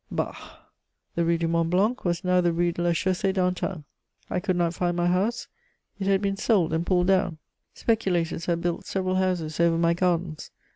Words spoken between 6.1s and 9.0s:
been sold and pulled down. Speculators had built